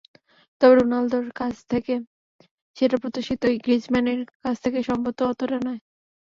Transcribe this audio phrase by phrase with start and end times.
[0.61, 1.93] তবে রোনালদোর কাছ থেকে
[2.77, 5.79] সেটি প্রত্যাশিতই, গ্রিজমানের কাছ থেকে সম্ভবত অতটা নয়।